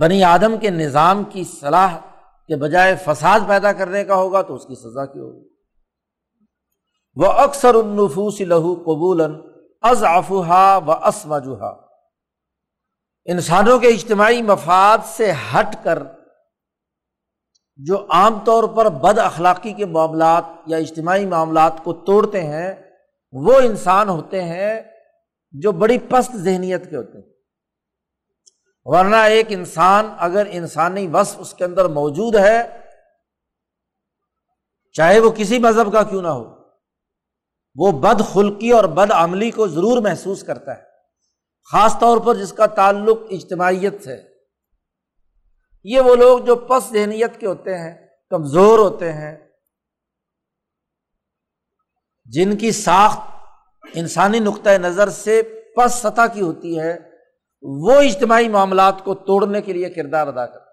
[0.00, 1.98] بنی آدم کے نظام کی صلاح
[2.48, 5.48] کے بجائے فساد پیدا کرنے کا ہوگا تو اس کی سزا کی ہوگی۔
[7.14, 9.20] وہ اکثر النفوس لہو قبول
[9.82, 11.86] از افہا و اسمجوہا
[13.24, 16.02] انسانوں کے اجتماعی مفاد سے ہٹ کر
[17.76, 22.74] جو عام طور پر بد اخلاقی کے معاملات یا اجتماعی معاملات کو توڑتے ہیں،
[23.32, 24.82] وہ انسان ہوتے ہیں
[25.52, 27.31] جو بڑی پست ذہنیت کے ہوتے ہیں۔
[28.86, 32.80] ورنہ ایک انسان اگر انسانی وصف اس کے اندر موجود ہے،
[34.94, 36.44] چاہے وہ کسی مذہب کا کیوں نہ ہو،
[37.76, 40.82] وہ بد خلقی اور بد عملی کو ضرور محسوس کرتا ہے،
[41.72, 44.16] خاص طور پر جس کا تعلق اجتماعیت سے۔
[45.84, 47.94] یہ وہ لوگ جو پس ذہنیت کے ہوتے ہیں،
[48.30, 49.36] کمزور ہوتے ہیں،
[52.26, 53.20] جن کی ساخت
[53.94, 55.42] انسانی نقطۂ نظر سے
[55.76, 57.11] پس سطح کی ہوتی ہے۔
[57.62, 60.72] وہ اجتماعی معاملات کو توڑنے کے لیے کردار ادا کرتا ہے۔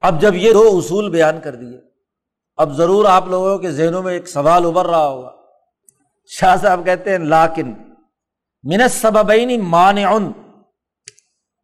[0.00, 1.80] اب جب یہ دو اصول بیان کر دیے،
[2.56, 5.30] اب ضرور آپ لوگوں کے ذہنوں میں ایک سوال ابھر رہا ہوگا۔
[6.26, 7.74] شاہ صاحب کہتے ہیں لاکن
[8.62, 10.32] منت سببینی مان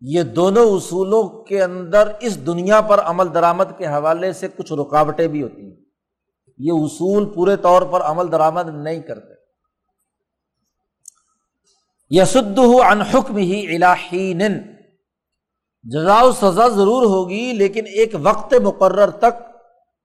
[0.01, 5.29] یہ دونوں اصولوں کے اندر اس دنیا پر عمل درآمد کے حوالے سے کچھ رکاوٹیں
[5.29, 5.85] بھی ہوتی ہیں۔
[6.59, 9.40] یہ اصول پورے طور پر عمل درآمد نہیں کرتے۔
[12.11, 14.41] یسد ان حکم ہی الہین
[15.83, 19.39] جزا و سزا ضرور ہوگی، لیکن ایک وقت مقرر تک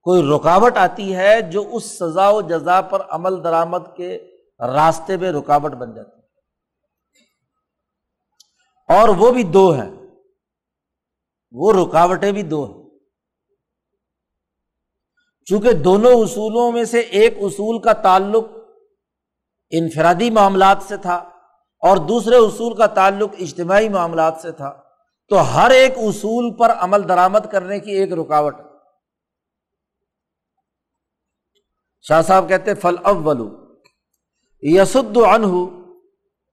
[0.02, 4.18] کوئی رکاوٹ آتی ہے جو اس سزا و جزا پر عمل درآمد کے
[4.60, 6.26] راستے میں رکاوٹ بن جاتی ہے۔
[8.96, 9.90] اور وہ بھی دو ہیں۔
[11.52, 12.98] وہ رکاوٹیں بھی دو ہیں۔
[15.44, 18.44] چونکہ دونوں اصولوں میں سے ایک اصول کا تعلق
[19.70, 21.30] انفرادی معاملات سے تھا
[21.86, 24.82] اور دوسرے اصول کا تعلق اجتماعی معاملات سے تھا۔
[25.28, 28.54] تو ہر ایک اصول پر عمل درآمد کرنے کی ایک رکاوٹ۔
[32.00, 33.38] شاہ صاحب کہتے فل اول
[34.62, 35.80] یسد انہ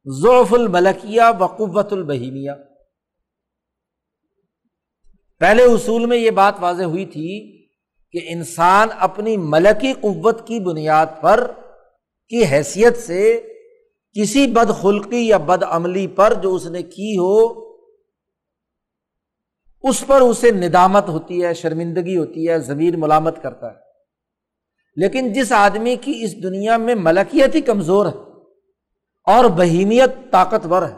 [0.05, 2.55] ضعف الملکیہ و قوت البہیمیا
[5.39, 7.31] پہلے اصول میں یہ بات واضح ہوئی تھی
[8.11, 11.51] کہ انسان اپنی ملکی قوت کی بنیاد پر،
[12.27, 13.52] کی حیثیت سے
[14.13, 17.63] کسی بد خلقی یا بد عملی پر جو اس نے کی ہو،
[19.83, 23.83] اس پر اسے ندامت ہوتی ہے، شرمندگی ہوتی ہے زمین ملامت کرتا ہے۔
[24.95, 28.17] لیکن جس آدمی کی اس دنیا میں ملکیت ہی کمزور ہے
[29.25, 30.95] اور بہیمیت طاقتور ہے،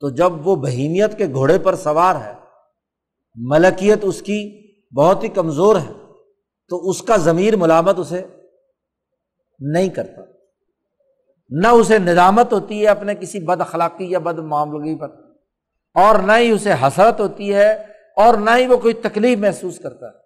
[0.00, 2.34] تو جب وہ بہیمیت کے گھوڑے پر سوار ہے،
[3.34, 4.40] ملکیت اس کی
[4.96, 5.92] بہت ہی کمزور ہے،
[6.68, 8.22] تو اس کا ضمیر ملامت اسے
[9.60, 10.39] نہیں کرتا۔
[11.50, 15.08] نہ اسے ندامت ہوتی ہے اپنے کسی بد اخلاقی یا بد معاملگی پر،
[15.96, 17.70] اور نہ ہی اسے حسرت ہوتی ہے،
[18.16, 20.18] اور نہ ہی وہ کوئی تکلیف محسوس کرتا ہے۔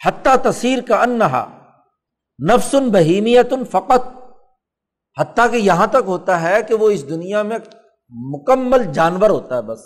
[0.00, 1.44] حتیٰ تصیر کا انہا
[2.38, 4.08] نفسن بہیمیت فقط،
[5.16, 7.58] حتیٰ کہ یہاں تک ہوتا ہے کہ وہ اس دنیا میں
[8.34, 9.80] مکمل جانور ہوتا ہے بس۔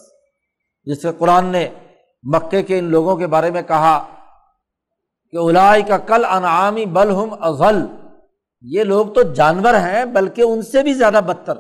[0.87, 1.69] جس سے قرآن نے
[2.25, 3.99] مکے کے ان لوگوں کے بارے میں کہا
[5.33, 7.85] کہ الائی کا کل انعامی بل ہم ازل۔
[8.63, 11.55] یہ لوگ تو جانور ہیں، بلکہ ان سے بھی زیادہ بدتر۔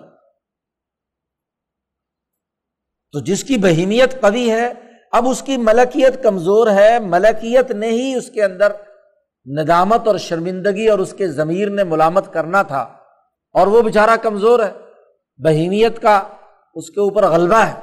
[3.12, 4.72] تو جس کی بہیمیت قوی ہے،
[5.12, 8.72] اب اس کی ملکیت کمزور ہے۔ ملکیت نے ہی اس کے اندر
[9.46, 12.82] ندامت اور شرمندگی اور اس کے ضمیر نے ملامت کرنا تھا،
[13.52, 14.72] اور وہ بےچارا کمزور ہے۔
[15.38, 16.22] بہیمیت کا
[16.74, 17.80] اس کے اوپر غلبہ ہے۔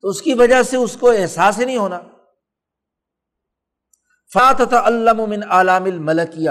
[0.00, 2.00] تو اس کی وجہ سے اس کو احساس ہی نہیں ہونا۔
[4.34, 6.50] فاتح علام من علام الملکیہ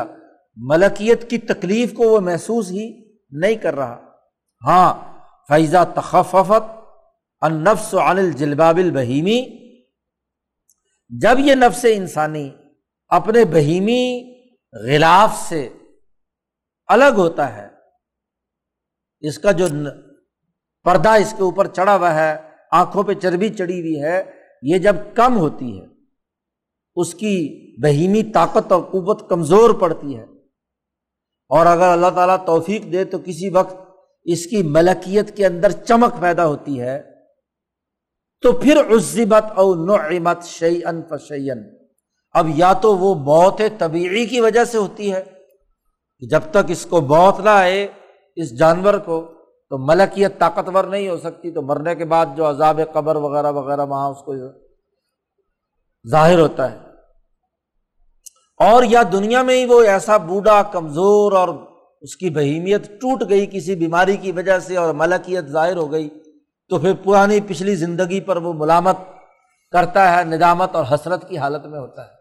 [0.57, 2.87] ملکیت کی تکلیف کو وہ محسوس ہی
[3.31, 3.97] نہیں کر رہا۔
[4.61, 4.93] ہاں
[5.49, 6.71] فیضا تخفت
[7.41, 9.41] النفس عن الجلباب البہیمی
[11.11, 12.49] جب یہ نفس انسانی
[13.11, 14.03] اپنے بہیمی
[14.73, 15.67] غلاف سے
[16.89, 17.67] الگ ہوتا ہے،
[19.23, 19.67] اس کا جو
[20.85, 22.35] پردہ اس کے اوپر چڑھا ہوا ہے،
[22.71, 24.21] آنکھوں پہ چربی چڑھی ہوئی ہے،
[24.63, 25.85] یہ جب کم ہوتی ہے،
[26.97, 27.35] اس کی
[27.83, 30.25] بہیمی طاقت اور قوت کمزور پڑتی ہے۔
[31.51, 33.75] اور اگر اللہ تعالیٰ توفیق دے تو کسی وقت
[34.25, 37.01] اس کی ملکیت کے اندر چمک پیدا ہوتی ہے،
[38.43, 41.63] تو پھر عزبت او نعمت شعی ان فشین
[42.35, 45.23] اب یا تو وہ موت طبیعی کی وجہ سے ہوتی ہے
[46.21, 47.87] کہ جب تک اس کو موت نہ آئے
[48.37, 49.19] اس جانور کو،
[49.71, 53.85] تو ملکیت طاقتور نہیں ہو سکتی، تو مرنے کے بعد جو عذاب قبر وغیرہ وغیرہ
[53.85, 54.35] وہاں اس کو
[56.05, 56.77] ظاہر ہوتا ہے۔
[58.59, 61.49] اور یا دنیا میں ہی وہ ایسا بوڑھا، کمزور اور
[62.01, 66.09] اس کی بہیمیت ٹوٹ گئی کسی بیماری کی وجہ سے اور ملکیت ظاہر ہو گئی،
[66.69, 68.95] تو پھر پرانی پچھلی زندگی پر وہ ملامت
[69.71, 72.13] کرتا ہے، ندامت اور حسرت کی حالت میں ہوتا ہے۔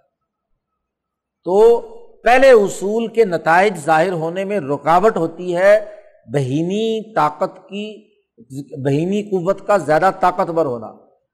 [1.44, 1.80] تو
[2.24, 5.84] پہلے اصول کے نتائج ظاہر ہونے میں رکاوٹ ہوتی ہے،
[6.32, 8.14] بہیمی طاقت کی،
[8.84, 10.86] بہیمی قوت کا زیادہ طاقتور ہونا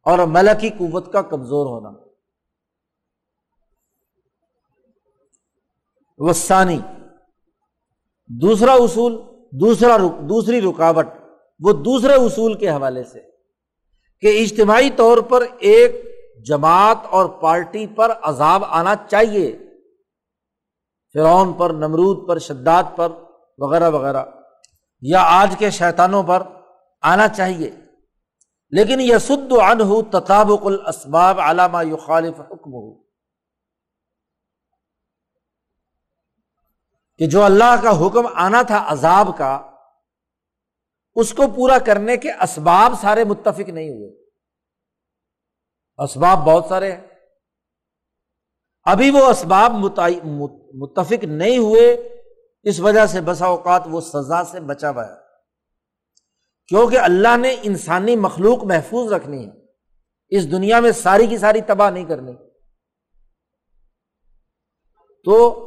[0.07, 2.10] اور ملکی قوت کا کمزور ہونا۔
[6.21, 6.79] وسانی
[8.27, 11.07] دوسرا اصول، دوسرا دوسری رکاوٹ،
[11.61, 13.19] وہ دوسرے اصول کے حوالے سے
[14.21, 16.05] کہ اجتماعی طور پر ایک
[16.47, 19.59] جماعت اور پارٹی پر عذاب آنا چاہیے۔
[21.15, 23.09] فرعون پر، نمرود پر، شداد پر،
[23.59, 24.25] وغیرہ وغیرہ۔
[25.01, 26.43] یا آج کے شیطانوں پر
[27.03, 27.71] آنا چاہیے۔
[28.71, 33.10] لیکن یہ سد ان ہو تطابق الاسباب علامہ یخالف حکم ہو
[37.21, 39.71] کہ جو اللہ کا حکم آنا تھا عذاب کا،
[41.15, 44.27] اس کو پورا کرنے کے اسباب سارے متفق نہیں ہوئے۔
[46.05, 47.01] اسباب بہت سارے ہیں۔
[48.83, 49.73] ابھی وہ اسباب
[50.75, 51.93] متفق نہیں ہوئے،
[52.63, 55.15] اس وجہ سے بسا اوقات وہ سزا سے بچا ہوا ہے۔
[56.69, 59.51] کیونکہ اللہ نے انسانی مخلوق محفوظ رکھنی ہے۔
[60.29, 62.33] اس دنیا میں ساری کی ساری تباہ نہیں کرنی۔
[65.25, 65.67] تو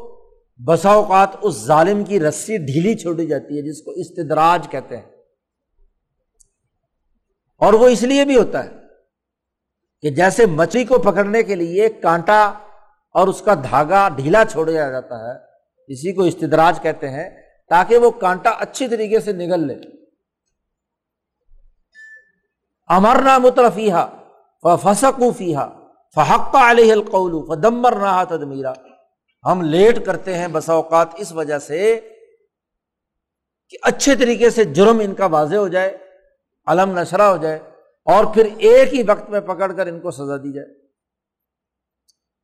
[0.68, 5.12] بسا اوقات اس ظالم کی رسی ڈھیلی چھوڑی جاتی ہے جس کو استدراج کہتے ہیں۔
[7.58, 8.70] اور وہ اس لیے بھی ہوتا ہے
[10.02, 12.44] کہ جیسے مچھلی کو پکڑنے کے لیے کانٹا
[13.12, 15.38] اور اس کا دھاگا ڈھیلا چھوڑا جاتا ہے،
[15.88, 17.30] اسی کو استدراج کہتے ہیں،
[17.70, 19.76] تاکہ وہ کانٹا اچھی طریقے سے نگل لے۔
[22.88, 24.06] امر نہ مترفیحا
[25.38, 25.70] فیحا
[26.16, 28.74] فحق علیہ القول فدمر نہ تدمیرا۔
[29.46, 32.00] ہم لیٹ کرتے ہیں بسا اوقات اس وجہ سے
[33.70, 35.98] کہ اچھے طریقے سے جرم ان کا واضح ہو جائے،
[36.68, 37.60] علم نشرہ ہو جائے
[38.06, 40.68] اور پھر ایک ہی وقت میں پکڑ کر ان کو سزا دی جائے۔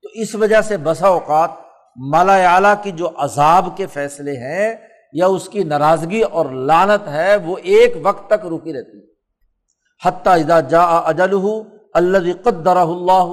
[0.01, 1.49] تو اس وجہ سے بسا اوقات
[1.95, 4.75] مالا اعلیٰ کی جو عذاب کے فیصلے ہیں
[5.13, 9.05] یا اس کی ناراضگی اور لانت ہے، وہ ایک وقت تک رکی رہتی ہے۔
[10.05, 11.33] حتیٰ اجدا جا اجل
[11.93, 13.29] اللہ قدر اللہ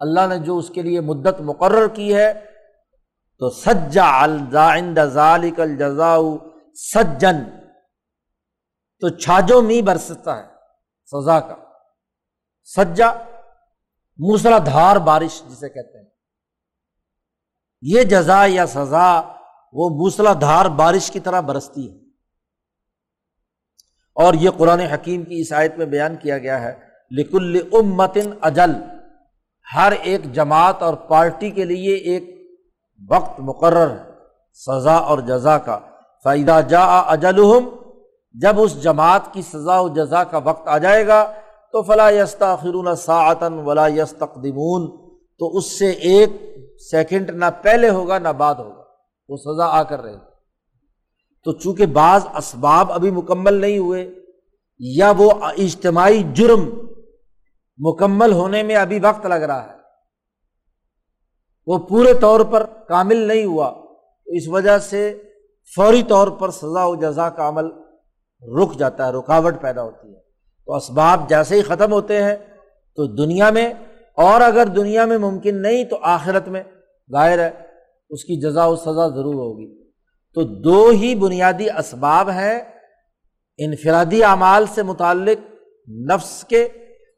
[0.00, 2.32] اللہ نے جو اس کے لیے مدت مقرر کی ہے
[3.42, 5.36] تو سجا الجزا
[6.74, 7.36] سجن۔
[9.00, 10.48] تو چھاجو می برستا ہے
[11.04, 11.56] سزا کا۔
[12.64, 13.10] سجا
[14.16, 16.06] موسلا دھار بارش جسے کہتے ہیں۔
[17.82, 19.20] یہ جزا یا سزا
[19.72, 21.98] وہ موسلا دھار بارش کی طرح برستی ہے۔
[24.14, 26.80] اور یہ قرآن حکیم کی اس آیت میں بیان کیا گیا ہے۔
[27.10, 28.70] لکل امتن اجل۔
[29.74, 32.41] ہر ایک جماعت اور پارٹی کے لیے ایک
[33.10, 33.96] وقت مقرر،
[34.66, 35.78] سزا اور جزا کا۔
[36.24, 37.68] فائدہ جا اجلحم
[38.34, 41.24] جب اس جماعت کی سزا و جزا کا وقت آ جائے گا،
[41.72, 42.88] تو فلاں یستا خرون
[43.66, 44.86] ولا یس تقدمون
[45.40, 46.30] تو اس سے ایک
[46.90, 48.82] سیکنڈ نہ پہلے ہوگا، نہ بعد ہوگا۔
[49.28, 50.16] وہ سزا آ کر رہے
[51.46, 54.14] تو چونکہ بعض اسباب ابھی مکمل نہیں ہوئے،
[54.80, 56.68] یا وہ اجتماعی جرم
[57.78, 59.81] مکمل ہونے میں ابھی وقت لگ رہا ہے۔
[61.66, 63.70] وہ پورے طور پر کامل نہیں ہوا،
[64.24, 65.22] تو اس وجہ سے
[65.76, 67.64] فوری طور پر سزا و جزا کا عمل
[68.58, 70.20] رک جاتا ہے، رکاوٹ پیدا ہوتی ہے۔
[70.66, 72.36] تو اسباب جیسے ہی ختم ہوتے ہیں،
[72.96, 73.74] تو دنیا میں،
[74.16, 76.62] اور اگر دنیا میں ممکن نہیں، تو آخرت میں
[77.12, 77.50] ظاہر ہے،
[78.10, 79.82] اس کی جزا و سزا ضرور ہوگی۔
[80.34, 82.60] تو دو ہی بنیادی اسباب ہیں
[83.58, 85.50] انفرادی اعمال سے متعلق
[85.88, 86.62] نفس کے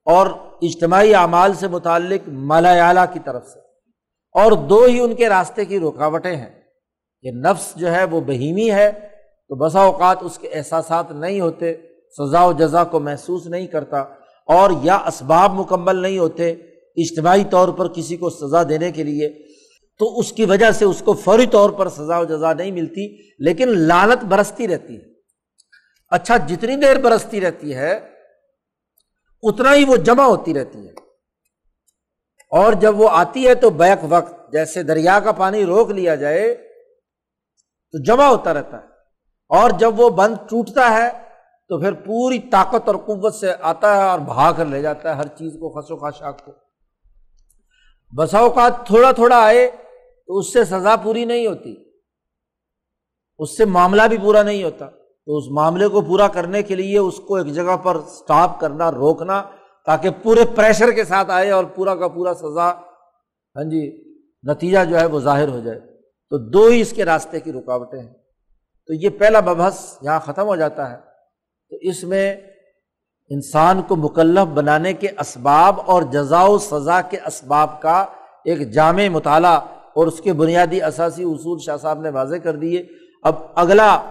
[0.04, 0.26] اور
[0.62, 3.63] اجتماعی اعمال سے متعلق مالا اعلیٰ کی طرف سے۔
[4.34, 6.50] اور دو ہی ان کے راستے کی رکاوٹیں ہیں
[7.22, 8.90] یہ نفس جو ہے وہ بہیمی ہے
[9.48, 11.74] تو بسا اوقات اس کے احساسات نہیں ہوتے،
[12.18, 14.00] سزا و جزا کو محسوس نہیں کرتا
[14.48, 16.50] اور یا اسباب مکمل نہیں ہوتے
[16.96, 19.28] اجتماعی طور پر کسی کو سزا دینے کے لیے،
[19.98, 23.06] تو اس کی وجہ سے اس کو فوری طور پر سزا و جزا نہیں ملتی،
[23.38, 25.02] لیکن لالت برستی رہتی ہے۔
[26.10, 27.92] اچھا جتنی دیر برستی رہتی ہے،
[29.42, 31.03] اتنا ہی وہ جمع ہوتی رہتی ہے۔
[32.50, 36.54] اور جب وہ آتی ہے تو بیک وقت، جیسے دریا کا پانی روک لیا جائے،
[37.92, 38.86] تو جمع ہوتا رہتا ہے۔
[39.48, 41.10] اور جب وہ بند ٹوٹتا ہے،
[41.68, 45.14] تو پھر پوری طاقت اور قوت سے آتا ہے اور بہا کر لے جاتا ہے
[45.14, 46.52] ہر چیز کو، خسو خاشاک کو۔
[48.16, 49.70] بسا اوقات تھوڑا تھوڑا آئے
[50.26, 51.74] تو اس سے سزا پوری نہیں ہوتی۔
[53.38, 54.86] اس سے معاملہ بھی پورا نہیں ہوتا۔
[55.26, 58.92] تو اس معاملے کو پورا کرنے کے لیے اس کو ایک جگہ پر اسٹاپ کرنا،
[58.92, 59.42] روکنا
[59.86, 62.72] تاکہ پورے پریشر کے ساتھ آئے اور پورا کا پورا سزا
[63.56, 64.04] ہاں جی
[64.50, 65.80] نتیجہ جو ہے وہ ظاہر ہو جائے۔
[66.30, 68.14] تو دو ہی اس کے راستے کی رکاوٹیں ہیں۔
[68.86, 70.96] تو یہ پہلا مبحث یہاں ختم ہو جاتا ہے۔
[71.70, 72.36] تو اس میں
[73.30, 78.06] انسان کو مکلف بنانے کے اسباب اور جزا و سزا کے اسباب کا
[78.44, 79.60] ایک جامع مطالعہ
[79.94, 82.86] اور اس کے بنیادی اثاثی اصول شاہ صاحب نے واضح کر دیے۔
[83.22, 84.02] اب اگلا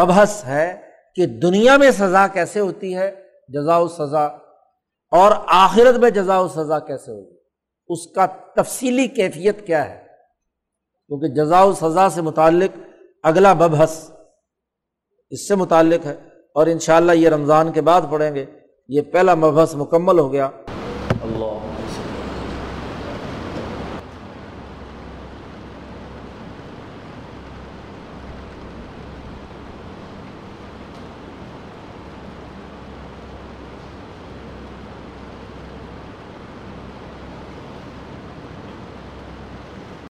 [0.00, 0.80] مبحث ہے
[1.14, 4.37] کہ دنیا میں سزا کیسے ہوتی ہے؟ جزا و سزا۔
[5.10, 7.36] اور آخرت میں جزا و سزا کیسے ہوگی؟
[7.88, 10.06] اس کا تفصیلی کیفیت کیا ہے؟
[11.08, 12.78] کیونکہ جزا و سزا سے متعلق
[13.22, 14.10] اگلا مبحث
[15.30, 16.14] اس سے متعلق ہے
[16.54, 18.46] اور ان شاء اللہ یہ رمضان کے بعد پڑھیں گے،
[18.88, 20.50] یہ پہلا مبحث مکمل ہو گیا۔